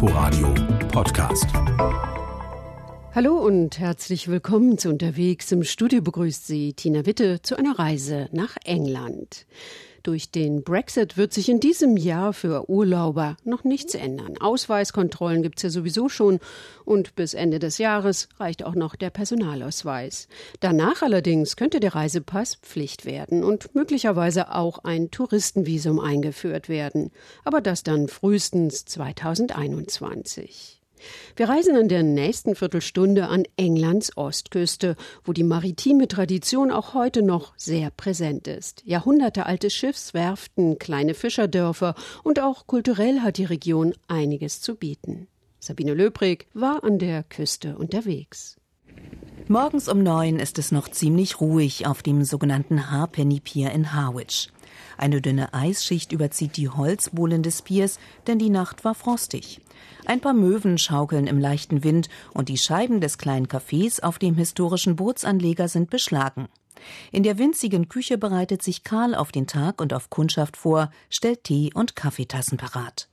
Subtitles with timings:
[0.00, 0.54] Inforadio
[0.92, 1.46] Podcast.
[3.16, 5.50] Hallo und herzlich willkommen zu Unterwegs.
[5.50, 9.44] Im Studio begrüßt Sie Tina Witte zu einer Reise nach England.
[10.02, 14.38] Durch den Brexit wird sich in diesem Jahr für Urlauber noch nichts ändern.
[14.38, 16.38] Ausweiskontrollen gibt es ja sowieso schon
[16.84, 20.28] und bis Ende des Jahres reicht auch noch der Personalausweis.
[20.60, 27.10] Danach allerdings könnte der Reisepass Pflicht werden und möglicherweise auch ein Touristenvisum eingeführt werden.
[27.44, 30.77] Aber das dann frühestens 2021.
[31.36, 37.22] Wir reisen in der nächsten Viertelstunde an Englands Ostküste, wo die maritime Tradition auch heute
[37.22, 38.82] noch sehr präsent ist.
[38.84, 45.28] Jahrhundertealte Schiffswerften, kleine Fischerdörfer und auch kulturell hat die Region einiges zu bieten.
[45.60, 48.56] Sabine Löbrig war an der Küste unterwegs.
[49.48, 54.50] Morgens um neun ist es noch ziemlich ruhig auf dem sogenannten Harpenny Pier in Harwich.
[54.96, 59.60] Eine dünne Eisschicht überzieht die Holzbohlen des Piers, denn die Nacht war frostig.
[60.06, 64.34] Ein paar Möwen schaukeln im leichten Wind und die Scheiben des kleinen Cafés auf dem
[64.36, 66.48] historischen Bootsanleger sind beschlagen.
[67.12, 71.44] In der winzigen Küche bereitet sich Karl auf den Tag und auf Kundschaft vor, stellt
[71.44, 73.08] Tee und Kaffeetassen parat.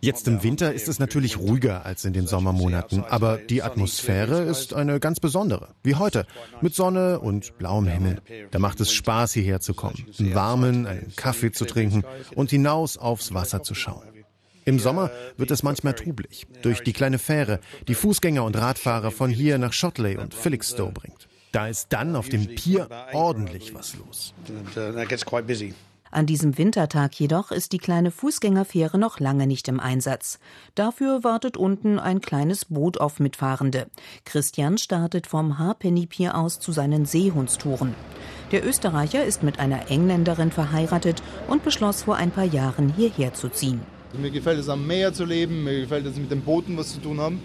[0.00, 4.72] Jetzt im Winter ist es natürlich ruhiger als in den Sommermonaten, aber die Atmosphäre ist
[4.72, 6.26] eine ganz besondere, wie heute,
[6.60, 8.22] mit Sonne und blauem Himmel.
[8.52, 12.04] Da macht es Spaß, hierher zu kommen, im Warmen einen Kaffee zu trinken
[12.36, 14.04] und hinaus aufs Wasser zu schauen.
[14.64, 19.30] Im Sommer wird es manchmal trubelig, durch die kleine Fähre, die Fußgänger und Radfahrer von
[19.30, 21.26] hier nach Shotley und Felixstowe bringt.
[21.52, 24.34] Da ist dann auf dem Pier ordentlich was los.
[26.10, 30.38] An diesem Wintertag jedoch ist die kleine Fußgängerfähre noch lange nicht im Einsatz.
[30.74, 33.86] Dafür wartet unten ein kleines Boot auf Mitfahrende.
[34.24, 37.94] Christian startet vom Harpenny Pier aus zu seinen Seehundstouren.
[38.52, 43.50] Der Österreicher ist mit einer Engländerin verheiratet und beschloss vor ein paar Jahren hierher zu
[43.50, 43.82] ziehen.
[44.18, 47.00] Mir gefällt es am Meer zu leben, mir gefällt es mit den Booten was zu
[47.00, 47.42] tun haben.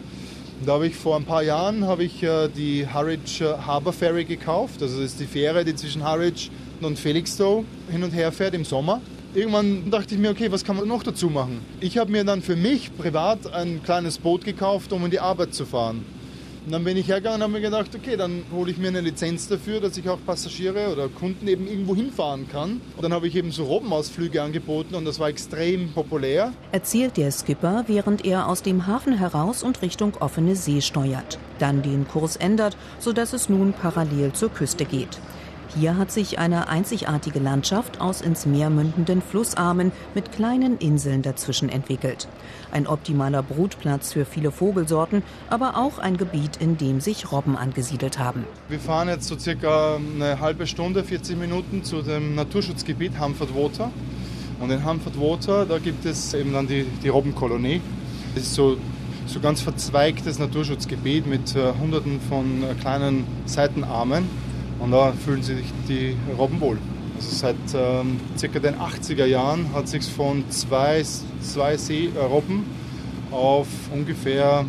[0.59, 3.91] Und da habe ich vor ein paar Jahren habe ich äh, die Harwich äh, Harbour
[3.91, 4.81] Ferry gekauft.
[4.81, 6.51] Also das ist die Fähre, die zwischen Harwich
[6.85, 9.01] und Felixstowe hin und her fährt im Sommer.
[9.33, 11.65] Irgendwann dachte ich mir, okay, was kann man noch dazu machen?
[11.79, 15.53] Ich habe mir dann für mich privat ein kleines Boot gekauft, um in die Arbeit
[15.53, 16.05] zu fahren.
[16.65, 19.01] Und dann bin ich hergegangen und habe mir gedacht, okay, dann hole ich mir eine
[19.01, 22.79] Lizenz dafür, dass ich auch Passagiere oder Kunden eben irgendwo hinfahren kann.
[22.95, 26.53] Und dann habe ich eben so Robbenausflüge angeboten und das war extrem populär.
[26.71, 31.37] Erzählt der Skipper, während er aus dem Hafen heraus und Richtung offene See steuert.
[31.59, 35.19] Dann den Kurs ändert, sodass es nun parallel zur Küste geht.
[35.75, 41.67] Hier hat sich eine einzigartige Landschaft aus ins Meer mündenden Flussarmen mit kleinen Inseln dazwischen
[41.67, 42.27] entwickelt.
[42.71, 48.19] Ein optimaler Brutplatz für viele Vogelsorten, aber auch ein Gebiet, in dem sich Robben angesiedelt
[48.19, 48.43] haben.
[48.69, 53.89] Wir fahren jetzt so circa eine halbe Stunde, 40 Minuten zu dem Naturschutzgebiet Hamford Water.
[54.59, 57.81] Und in Hamford Water, da gibt es eben dann die, die Robbenkolonie.
[58.35, 58.77] Das ist so
[59.25, 64.27] so ganz verzweigtes Naturschutzgebiet mit äh, hunderten von äh, kleinen Seitenarmen.
[64.79, 66.77] Und da fühlen sich die Robben wohl.
[67.15, 68.59] Also seit ähm, ca.
[68.59, 71.03] den 80er Jahren hat sich von zwei,
[71.41, 72.65] zwei Seerobben
[73.31, 74.65] auf ungefähr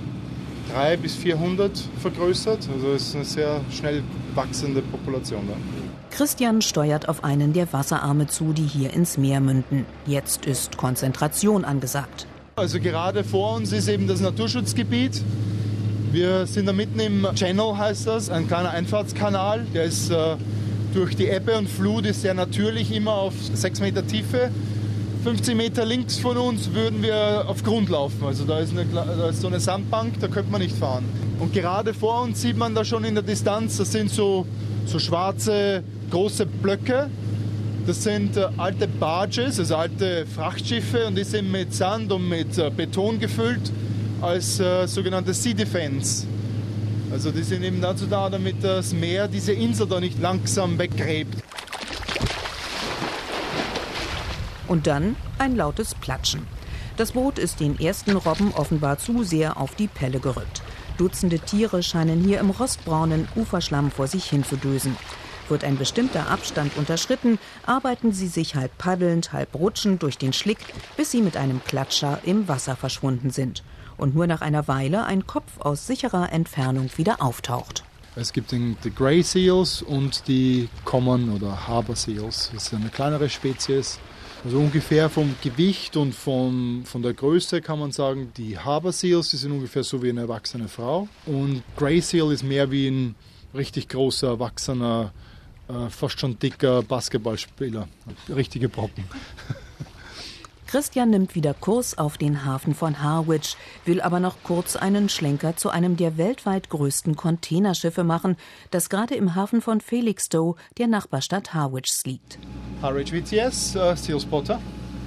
[0.72, 1.70] 300 bis 400
[2.00, 2.68] vergrößert.
[2.72, 4.02] Also es ist eine sehr schnell
[4.34, 5.54] wachsende Population da.
[6.10, 9.84] Christian steuert auf einen der Wasserarme zu, die hier ins Meer münden.
[10.06, 12.26] Jetzt ist Konzentration angesagt.
[12.56, 15.20] Also gerade vor uns ist eben das Naturschutzgebiet.
[16.14, 19.66] Wir sind da mitten im Channel, heißt das, ein kleiner Einfahrtskanal.
[19.74, 20.36] Der ist äh,
[20.94, 24.50] durch die Ebbe und Flut ist sehr natürlich immer auf 6 Meter Tiefe.
[25.24, 28.24] 50 Meter links von uns würden wir auf Grund laufen.
[28.24, 31.04] Also da ist, eine, da ist so eine Sandbank, da könnte man nicht fahren.
[31.40, 34.46] Und gerade vor uns sieht man da schon in der Distanz, das sind so,
[34.86, 35.82] so schwarze
[36.12, 37.10] große Blöcke.
[37.88, 42.56] Das sind äh, alte Barges, also alte Frachtschiffe und die sind mit Sand und mit
[42.56, 43.72] äh, Beton gefüllt
[44.24, 46.26] als äh, sogenannte Sea Defense.
[47.12, 51.36] Also die sind eben dazu da, damit das Meer diese Insel da nicht langsam weggräbt.
[54.66, 56.46] Und dann ein lautes Platschen.
[56.96, 60.62] Das Boot ist den ersten Robben offenbar zu sehr auf die Pelle gerückt.
[60.96, 64.96] Dutzende Tiere scheinen hier im rostbraunen Uferschlamm vor sich hin zu dösen.
[65.48, 70.58] Wird ein bestimmter Abstand unterschritten, arbeiten sie sich halb paddelnd, halb rutschend durch den Schlick,
[70.96, 73.62] bis sie mit einem Klatscher im Wasser verschwunden sind
[73.96, 77.84] und nur nach einer Weile ein Kopf aus sicherer Entfernung wieder auftaucht.
[78.16, 82.50] Es gibt die Grey Seals und die Common oder Harbor Seals.
[82.54, 83.98] Das ist eine kleinere Spezies.
[84.44, 89.30] Also ungefähr vom Gewicht und vom, von der Größe kann man sagen, die Harbor Seals
[89.30, 91.08] die sind ungefähr so wie eine erwachsene Frau.
[91.26, 93.14] Und Grey Seal ist mehr wie ein
[93.52, 95.12] richtig großer, erwachsener,
[95.68, 97.88] äh, fast schon dicker Basketballspieler.
[98.28, 99.04] Richtige Brocken.
[100.74, 105.56] Christian nimmt wieder Kurs auf den Hafen von Harwich, will aber noch kurz einen Schlenker
[105.56, 108.36] zu einem der weltweit größten Containerschiffe machen,
[108.72, 112.40] das gerade im Hafen von Felixstowe, der Nachbarstadt Harwich, liegt.
[112.82, 114.60] Harwich VTS, uh, Steel Spotter.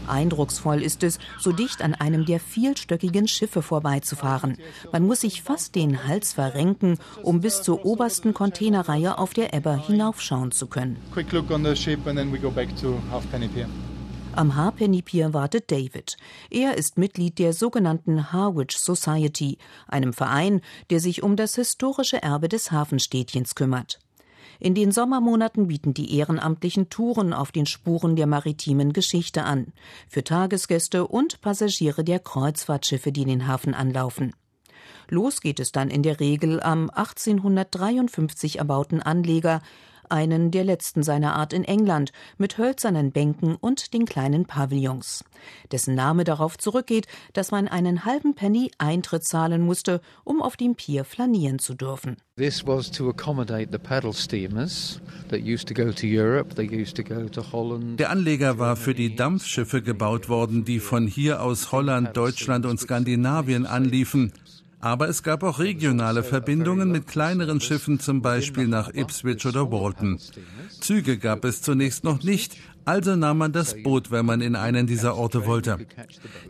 [0.08, 4.58] Eindrucksvoll ist es, so dicht an einem der vielstöckigen Schiffe vorbeizufahren.
[4.92, 9.76] Man muss sich fast den Hals verrenken, um bis zur obersten Containerreihe auf der Ebber
[9.76, 10.98] hinaufschauen zu können.
[14.38, 16.16] Am Harpenny Pier wartet David.
[16.52, 19.58] Er ist Mitglied der sogenannten Harwich Society,
[19.88, 20.62] einem Verein,
[20.92, 24.00] der sich um das historische Erbe des Hafenstädtchens kümmert.
[24.60, 29.74] In den Sommermonaten bieten die Ehrenamtlichen Touren auf den Spuren der maritimen Geschichte an,
[30.10, 34.34] für Tagesgäste und Passagiere der Kreuzfahrtschiffe, die den Hafen anlaufen.
[35.10, 39.62] Los geht es dann in der Regel am 1853 erbauten Anleger,
[40.10, 45.24] einen der letzten seiner Art in England, mit hölzernen Bänken und den kleinen Pavillons,
[45.72, 50.76] dessen Name darauf zurückgeht, dass man einen halben Penny Eintritt zahlen musste, um auf dem
[50.76, 52.18] Pier flanieren zu dürfen.
[52.38, 56.96] This was to accommodate the paddle steamers that used to go to Europe, they used
[56.96, 58.00] to go to Holland.
[58.00, 62.80] Der Anleger war für die Dampfschiffe gebaut worden, die von hier aus Holland, Deutschland und
[62.80, 64.34] Skandinavien anliefen.
[64.80, 70.20] Aber es gab auch regionale Verbindungen mit kleineren Schiffen, zum Beispiel nach Ipswich oder Walton.
[70.80, 74.88] Züge gab es zunächst noch nicht, also nahm man das Boot, wenn man in einen
[74.88, 75.78] dieser Orte wollte.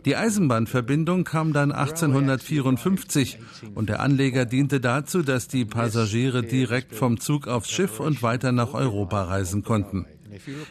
[0.04, 3.38] Die Eisenbahnverbindung kam dann 1854
[3.74, 8.52] und der Anleger diente dazu, dass die Passagiere direkt vom Zug aufs Schiff und weiter
[8.52, 10.06] nach Europa reisen konnten.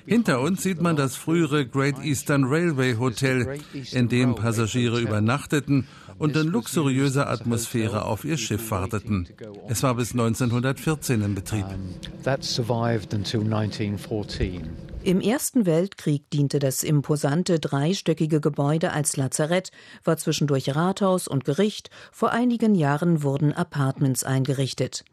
[0.06, 3.60] Hinter uns sieht man das frühere Great Eastern Railway Hotel,
[3.92, 5.88] in dem Passagiere übernachteten
[6.18, 9.28] und in luxuriöser Atmosphäre auf ihr Schiff warteten.
[9.68, 11.66] Es war bis 1914 in Betrieb.
[15.04, 19.72] Im Ersten Weltkrieg diente das imposante dreistöckige Gebäude als Lazarett,
[20.04, 25.06] war zwischendurch Rathaus und Gericht, vor einigen Jahren wurden Apartments eingerichtet.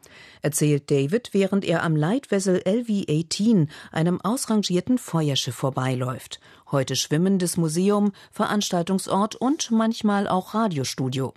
[0.42, 6.40] Erzählt David, während er am Leitwessel LV-18, einem ausrangierten Feuerschiff, vorbeiläuft.
[6.72, 11.34] Heute schwimmendes Museum, Veranstaltungsort und manchmal auch Radiostudio.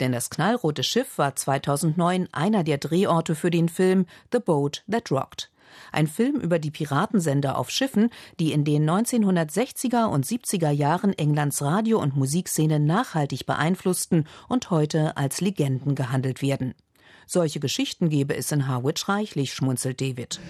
[0.00, 5.10] Denn das knallrote Schiff war 2009 einer der Drehorte für den Film The Boat That
[5.10, 5.50] Rocked.
[5.92, 11.62] Ein Film über die Piratensender auf Schiffen, die in den 1960er und 70er Jahren Englands
[11.62, 16.74] Radio- und Musikszene nachhaltig beeinflussten und heute als Legenden gehandelt werden.
[17.32, 20.40] Solche Geschichten gebe es in Harwich reichlich, schmunzelt David.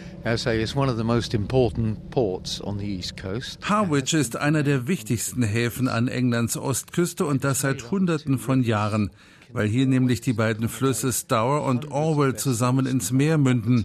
[3.61, 9.11] Harwich ist einer der wichtigsten Häfen an Englands Ostküste und das seit Hunderten von Jahren,
[9.53, 13.85] weil hier nämlich die beiden Flüsse Stour und Orwell zusammen ins Meer münden.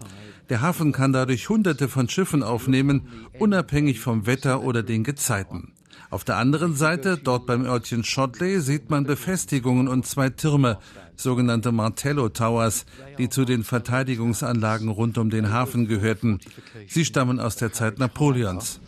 [0.50, 3.08] Der Hafen kann dadurch Hunderte von Schiffen aufnehmen,
[3.40, 5.74] unabhängig vom Wetter oder den Gezeiten.
[6.10, 10.78] Auf der anderen Seite, dort beim Örtchen Shotley, sieht man Befestigungen und zwei Türme,
[11.16, 12.86] sogenannte Martello Towers,
[13.18, 16.40] die zu den Verteidigungsanlagen rund um den Hafen gehörten.
[16.88, 18.80] Sie stammen aus der Zeit Napoleons.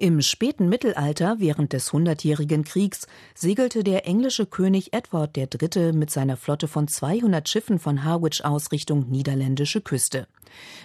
[0.00, 5.92] Im späten Mittelalter, während des Hundertjährigen Kriegs, segelte der englische König Edward III.
[5.92, 10.26] mit seiner Flotte von 200 Schiffen von Harwich aus Richtung niederländische Küste.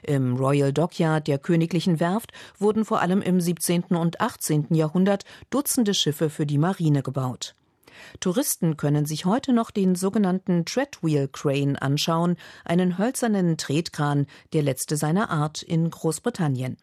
[0.04, 3.84] Im Royal Dockyard der königlichen Werft wurden vor allem im 17.
[3.84, 4.68] und 18.
[4.72, 7.56] Jahrhundert Dutzende Schiffe für die Marine gebaut.
[8.20, 12.36] Touristen können sich heute noch den sogenannten Treadwheel Crane anschauen,
[12.66, 16.76] einen hölzernen Tretkran, der letzte seiner Art in Großbritannien.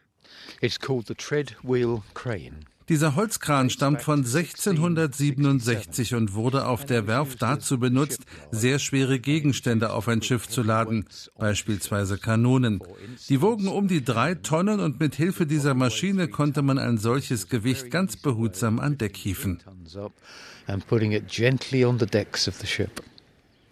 [0.61, 2.65] It's called the Treadwheel Crane.
[2.89, 9.93] Dieser Holzkran stammt von 1667 und wurde auf der Werft dazu benutzt, sehr schwere Gegenstände
[9.93, 11.05] auf ein Schiff zu laden,
[11.37, 12.81] beispielsweise Kanonen.
[13.29, 17.47] Die wogen um die drei Tonnen und mit Hilfe dieser Maschine konnte man ein solches
[17.47, 19.63] Gewicht ganz behutsam an Deck hieven.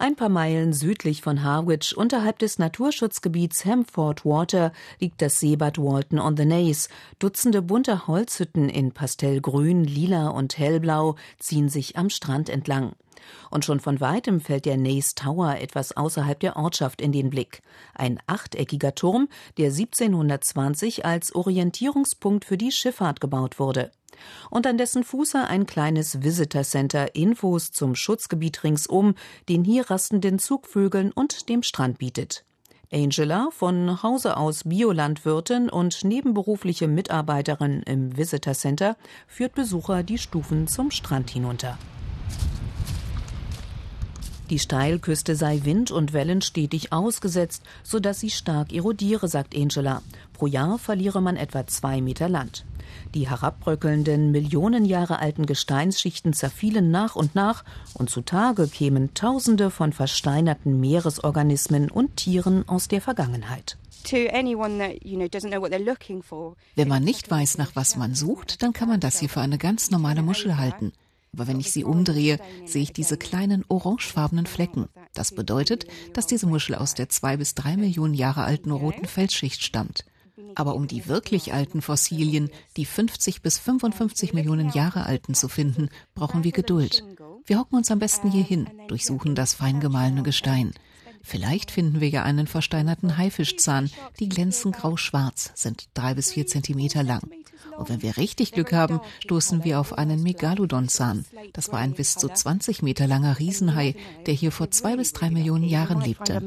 [0.01, 6.17] Ein paar Meilen südlich von Harwich, unterhalb des Naturschutzgebiets Hamford Water, liegt das Seebad Walton
[6.17, 6.89] on the Naze.
[7.19, 12.93] Dutzende bunter Holzhütten in Pastellgrün, Lila und Hellblau ziehen sich am Strand entlang.
[13.49, 17.61] Und schon von weitem fällt der Naze Tower etwas außerhalb der Ortschaft in den Blick.
[17.93, 23.91] Ein achteckiger Turm, der 1720 als Orientierungspunkt für die Schifffahrt gebaut wurde
[24.49, 29.15] und an dessen Fuße ein kleines Visitor Center Infos zum Schutzgebiet ringsum,
[29.49, 32.45] den hier rastenden Zugvögeln und dem Strand bietet.
[32.93, 38.97] Angela, von Hause aus Biolandwirtin und nebenberufliche Mitarbeiterin im Visitor Center,
[39.27, 41.77] führt Besucher die Stufen zum Strand hinunter.
[44.51, 50.01] Die Steilküste sei Wind und Wellen stetig ausgesetzt, sodass sie stark erodiere, sagt Angela.
[50.33, 52.65] Pro Jahr verliere man etwa zwei Meter Land.
[53.15, 59.93] Die herabbröckelnden, Millionen Jahre alten Gesteinsschichten zerfielen nach und nach und zutage kämen Tausende von
[59.93, 63.77] versteinerten Meeresorganismen und Tieren aus der Vergangenheit.
[66.75, 69.57] Wenn man nicht weiß, nach was man sucht, dann kann man das hier für eine
[69.57, 70.91] ganz normale Muschel halten.
[71.33, 74.89] Aber wenn ich sie umdrehe, sehe ich diese kleinen orangefarbenen Flecken.
[75.13, 79.63] Das bedeutet, dass diese Muschel aus der zwei bis drei Millionen Jahre alten roten Felsschicht
[79.63, 80.03] stammt.
[80.55, 85.89] Aber um die wirklich alten Fossilien, die 50 bis 55 Millionen Jahre alten zu finden,
[86.15, 87.03] brauchen wir Geduld.
[87.45, 90.73] Wir hocken uns am besten hier hin, durchsuchen das fein gemahlene Gestein.
[91.23, 93.89] Vielleicht finden wir ja einen versteinerten Haifischzahn.
[94.19, 97.21] Die glänzen grau-schwarz, sind drei bis vier Zentimeter lang.
[97.77, 101.25] Und wenn wir richtig Glück haben, stoßen wir auf einen Megalodon-Zahn.
[101.53, 105.29] Das war ein bis zu 20 Meter langer Riesenhai, der hier vor zwei bis drei
[105.29, 106.41] Millionen Jahren lebte.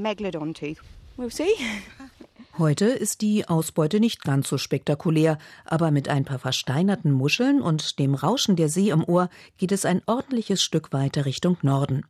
[2.57, 7.99] Heute ist die Ausbeute nicht ganz so spektakulär, aber mit ein paar versteinerten Muscheln und
[7.99, 9.29] dem Rauschen der See im Ohr
[9.59, 12.05] geht es ein ordentliches Stück weiter Richtung Norden.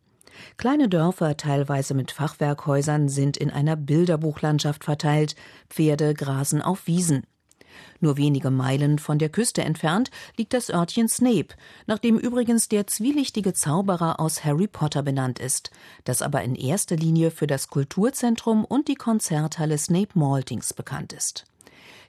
[0.57, 5.35] Kleine Dörfer, teilweise mit Fachwerkhäusern, sind in einer Bilderbuchlandschaft verteilt,
[5.69, 7.25] Pferde grasen auf Wiesen.
[8.00, 11.55] Nur wenige Meilen von der Küste entfernt liegt das Örtchen Snape,
[11.87, 15.71] nach dem übrigens der zwielichtige Zauberer aus Harry Potter benannt ist,
[16.05, 21.45] das aber in erster Linie für das Kulturzentrum und die Konzerthalle Snape Maltings bekannt ist.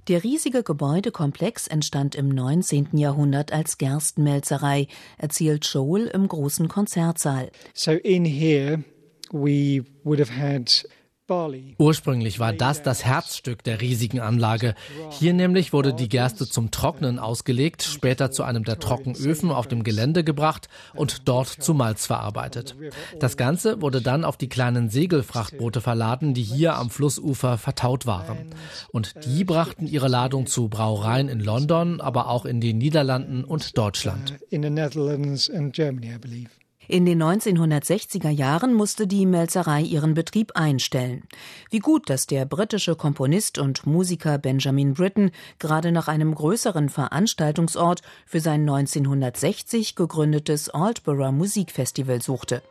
[0.07, 2.89] Der riesige Gebäudekomplex entstand im 19.
[2.95, 7.50] Jahrhundert als Gerstenmelzerei, erzählt Joel im großen Konzertsaal.
[7.74, 8.83] So in here
[9.31, 10.88] we would have had
[11.27, 14.75] Ursprünglich war das das Herzstück der riesigen Anlage.
[15.10, 19.84] Hier nämlich wurde die Gerste zum Trocknen ausgelegt, später zu einem der Trockenöfen auf dem
[19.84, 22.75] Gelände gebracht und dort zu Malz verarbeitet.
[23.20, 28.51] Das Ganze wurde dann auf die kleinen Segelfrachtboote verladen, die hier am Flussufer vertaut waren.
[28.91, 33.77] Und die brachten ihre Ladung zu Brauereien in London, aber auch in den Niederlanden und
[33.77, 34.36] Deutschland.
[34.51, 36.50] In the Netherlands and Germany, I believe.
[36.88, 41.24] In den 1960er Jahren musste die Melzerei ihren Betrieb einstellen.
[41.72, 48.01] Wie gut, dass der britische Komponist und Musiker Benjamin Britten gerade nach einem größeren Veranstaltungsort
[48.25, 52.62] für sein 1960 gegründetes Aldborough Musikfestival suchte.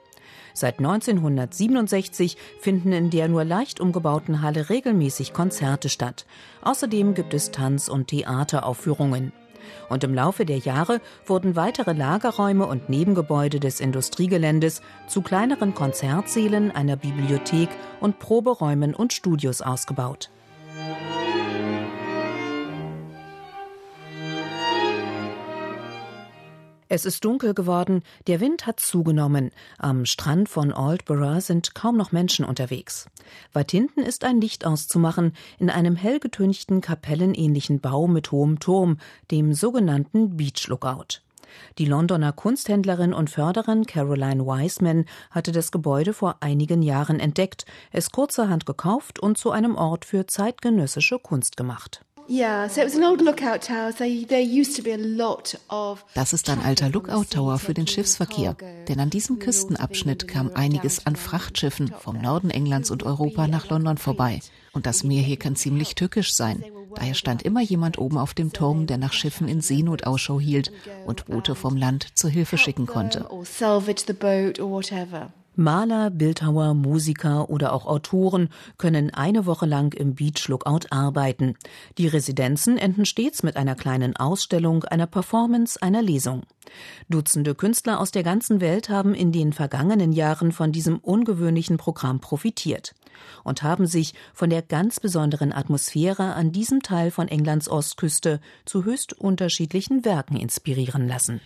[0.53, 6.27] Seit 1967 finden in der nur leicht umgebauten Halle regelmäßig Konzerte statt.
[6.63, 9.33] Außerdem gibt es Tanz- und Theateraufführungen
[9.89, 16.71] und im Laufe der Jahre wurden weitere Lagerräume und Nebengebäude des Industriegeländes zu kleineren Konzertsälen,
[16.71, 17.69] einer Bibliothek
[18.01, 20.31] und Proberäumen und Studios ausgebaut.
[26.95, 29.51] Es ist dunkel geworden, der Wind hat zugenommen.
[29.79, 33.09] Am Strand von Aldborough sind kaum noch Menschen unterwegs.
[33.53, 38.99] Weit hinten ist ein Licht auszumachen in einem hellgetünchten kapellenähnlichen Bau mit hohem Turm,
[39.33, 41.21] dem sogenannten Beach Lookout.
[41.79, 48.13] Die Londoner Kunsthändlerin und Förderin Caroline Wiseman hatte das Gebäude vor einigen Jahren entdeckt, es
[48.13, 52.05] kurzerhand gekauft und zu einem Ort für zeitgenössische Kunst gemacht.
[56.15, 58.57] Das ist ein alter Lookout Tower für den Schiffsverkehr,
[58.89, 63.99] denn an diesem Küstenabschnitt kam einiges an Frachtschiffen vom Norden Englands und Europa nach London
[63.99, 64.41] vorbei.
[64.73, 66.65] Und das Meer hier kann ziemlich tückisch sein.
[66.95, 70.73] Daher stand immer jemand oben auf dem Turm, der nach Schiffen in Seenot Ausschau hielt
[71.07, 73.29] und Boote vom Land zur Hilfe schicken konnte.
[75.57, 81.55] Maler, Bildhauer, Musiker oder auch Autoren können eine Woche lang im Beach Lookout arbeiten.
[81.99, 86.43] Die Residenzen enden stets mit einer kleinen Ausstellung, einer Performance, einer Lesung.
[87.09, 92.21] Dutzende Künstler aus der ganzen Welt haben in den vergangenen Jahren von diesem ungewöhnlichen Programm
[92.21, 92.95] profitiert
[93.43, 98.85] und haben sich von der ganz besonderen Atmosphäre an diesem Teil von Englands Ostküste zu
[98.85, 101.41] höchst unterschiedlichen Werken inspirieren lassen.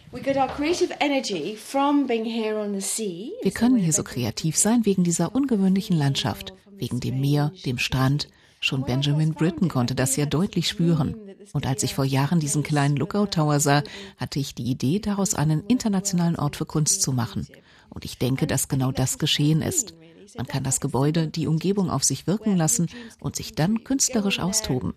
[3.42, 8.28] Wir können hier so kreativ sein wegen dieser ungewöhnlichen Landschaft, wegen dem Meer, dem Strand.
[8.60, 11.14] Schon Benjamin Britten konnte das ja deutlich spüren.
[11.52, 13.82] Und als ich vor Jahren diesen kleinen Lookout Tower sah,
[14.16, 17.46] hatte ich die Idee, daraus einen internationalen Ort für Kunst zu machen.
[17.88, 19.94] Und ich denke, dass genau das geschehen ist.
[20.36, 22.88] Man kann das Gebäude, die Umgebung auf sich wirken lassen
[23.20, 24.94] und sich dann künstlerisch austoben.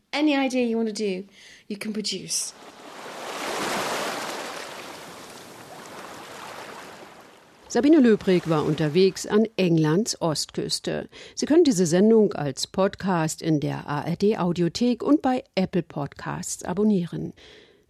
[7.71, 11.07] Sabine Löbrig war unterwegs an Englands Ostküste.
[11.35, 17.31] Sie können diese Sendung als Podcast in der ARD Audiothek und bei Apple Podcasts abonnieren.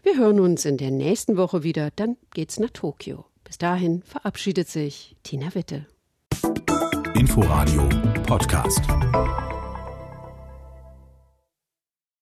[0.04, 3.26] Wir hören uns in der nächsten Woche wieder, dann geht's nach Tokio.
[3.44, 5.88] Bis dahin verabschiedet sich Tina Witte.
[7.22, 7.88] Inforadio
[8.26, 9.51] Podcast.